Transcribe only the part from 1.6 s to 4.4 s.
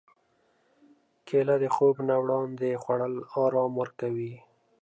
د خوب نه وړاندې خوړل ارام ورکوي.